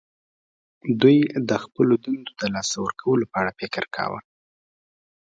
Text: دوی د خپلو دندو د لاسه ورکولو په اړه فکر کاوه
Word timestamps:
دوی 1.01 1.17
د 1.49 1.51
خپلو 1.63 1.93
دندو 2.03 2.31
د 2.41 2.43
لاسه 2.53 2.75
ورکولو 2.85 3.25
په 3.31 3.35
اړه 3.41 3.51
فکر 3.59 3.83
کاوه 3.95 4.19